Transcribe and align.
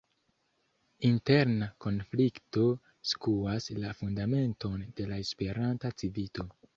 Interna 1.09 1.67
konflikto 1.85 2.63
skuas 3.11 3.67
la 3.83 3.91
fundamenton 3.99 4.81
de 5.01 5.07
la 5.13 5.21
Esperanta 5.27 5.93
Civito. 6.03 6.47